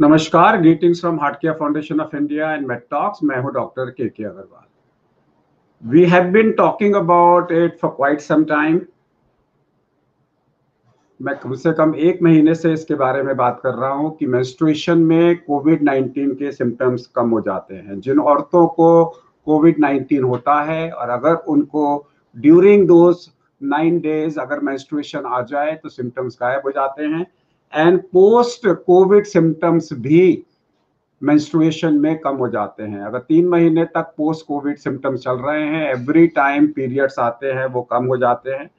[0.00, 4.24] नमस्कार greetings from heart care foundation of India and Medtalks मैं हूँ doctor K K
[4.24, 8.80] Aggarwal we have been talking about it for quite some time
[11.20, 14.26] मैं कम से कम एक महीने से इसके बारे में बात कर रहा हूँ कि
[14.26, 19.04] मेंस्ट्रुएशन में कोविड 19 के सिम्टम्स कम हो जाते हैं। जिन औरतों को
[19.46, 21.86] कोविड 19 होता है और अगर उनको
[22.36, 23.28] ड्यूरिंग दोज
[23.60, 27.26] नाइन डेज़ अगर मेंस्ट्रुएशन आ जाए तो सिम्टम्स गायब हो जाते हैं।
[27.76, 30.42] एंड पोस्ट कोविड सिम्टम्स भी
[31.22, 35.62] मेंस्ट्रुएशन में कम हो जाते हैं। अगर तीन महीने तक पोस्ट कोविड सिम्टम्स चल रहे
[35.62, 38.70] हैं एवरी टाइम पीरियड्स आते हैं, वो कम हो जाते हैं।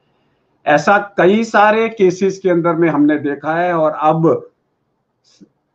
[0.65, 4.49] ऐसा कई सारे केसेस के अंदर में हमने देखा है और अब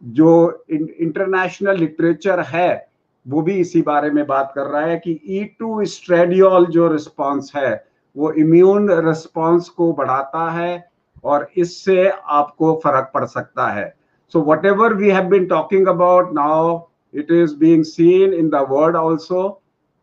[0.02, 2.88] जो इंटरनेशनल लिटरेचर है,
[3.28, 7.52] वो भी इसी बारे में बात कर रहा है कि ई टू स्ट्रेडियोल जो रिस्पॉन्स
[7.56, 7.84] है,
[8.16, 10.91] वो इम्यून रिस्पॉन्स को बढ़ाता है
[11.24, 13.92] और इससे आपको फ़र्क पड़ सकता है।
[14.34, 16.78] So whatever we have been talking about now
[17.14, 19.48] it is being seen in the world also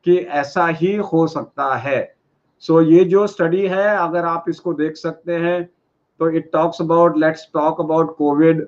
[0.06, 2.00] कि ऐसा ही हो सकता है।
[2.64, 5.64] सो so, ये जो स्टडी है अगर आप इसको देख सकते हैं
[6.20, 8.68] तो it talks about let's talk about COVID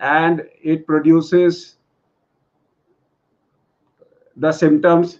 [0.00, 1.64] and it produces
[4.36, 5.18] the symptoms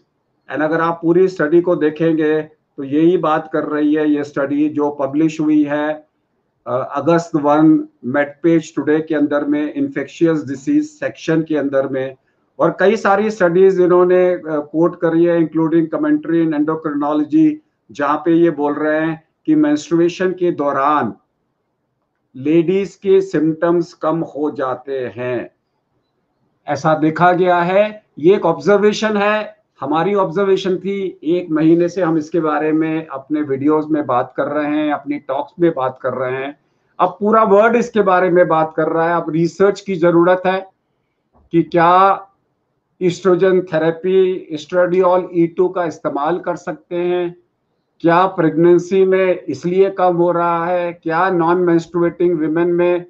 [0.48, 4.68] and अगर आप पूरी स्टडी को देखेंगे तो यही बात कर रही है ये स्टडी
[4.68, 5.86] जो पब्लिश हुई है
[6.66, 7.66] अगस्त वन
[8.14, 12.16] मेट पेज टुडे के अंदर में इन्फेक्शियस डिसीज सेक्शन के अंदर में,
[12.58, 18.50] और कई सारी स्टडीज़ इन्होंने कोट करी है इंक्लूडिंग कमेंट्री इन एंडोक्रिनोलॉजी जहाँ पे ये
[18.52, 21.14] बोल रहे हैं कि मेंस्ट्रुएशन के दौरान
[22.34, 25.50] लेडीज़ के सिम्टम्स कम हो जाते हैं।
[26.66, 32.18] ऐसा देखा गया है, ये एक ऑब्जर्वेशन है हमारी ऑब्जर्वेशन थी, एक महीने से हम
[32.18, 36.14] इसके बारे में अपने वीडियोस में बात कर रहे हैं, अपनी टॉक्स में बात कर
[36.14, 36.56] रहे हैं।
[36.98, 40.60] अब पूरा वर्ल्ड इसके बारे में बात कर रहा है। अब रिसर्च की ज़रूरत है
[41.52, 42.28] कि क्या
[43.00, 47.34] oestrogen therapy oestradiol E two का इस्तेमाल कर सकते हैं,
[48.02, 53.04] क्या प्रेगनेंसी में इसलिए कम हो रहा है, क्या नॉन मेंस्ट्रुएटिंग विमेन में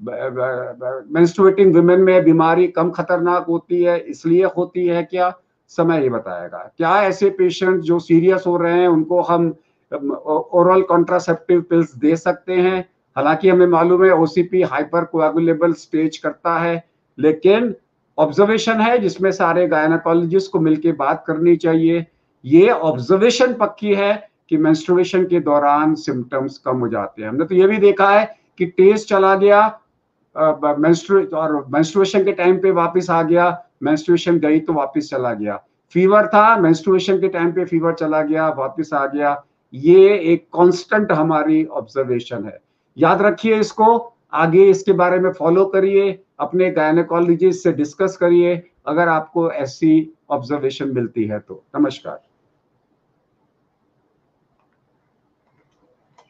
[0.00, 5.28] मेंस्ट्रुएटिंग विमेन में बीमारी कम खतरनाक होती है, इसलिए होती है क्या?
[5.72, 9.54] समय ही बताएगा। क्या ऐसे पेशेंट जो सीरियस हो रहे हैं, उनको हम
[9.92, 12.80] ओरल कॉन्ट्रासेप्टिव पिल्स दे सकते हैं?
[13.16, 16.82] हालाँकि हमें मालूम है ओसीपी हाइपर कोएगुलेबल स्टेज करता है,
[17.18, 17.74] लेकिन
[18.18, 22.06] ऑब्जर्वेशन है जिसमें सारे गायनाकोलॉजिस्ट को मिलकर बात करनी चाहिए।
[22.44, 24.12] ये ऑब्जर्वेशन पक्की है
[24.48, 28.24] कि मेंस्ट्रुएशन के दौरान सिम्टम्स कम हो जाते हैं। हमने तो ये भी देखा है
[28.58, 29.60] कि टेस्ट चला गया
[30.78, 33.50] मेंस्ट्रु और मेंस्ट्रुएशन के टाइम पे वापस आ गया
[33.82, 35.56] मेंस्ट्रुएशन गई तो वापस चला गया।
[35.94, 39.44] फीवर था मेंस्ट्रुएशन के टाइम पे फीवर चला गया, वापस आ गया।
[39.74, 42.58] ये एक कांस्टेंट हमारी ऑब्जर्वेशन है।
[42.98, 49.08] याद रखिए इसको, आगे इसके बारे में फॉलो करिए, अपने गायनेकोलॉजिस्ट से डिस्कस करिए, अगर
[49.08, 52.31] आपको ऐसी ऑब्जर्वेशन मिलती है तो। नमस्कार।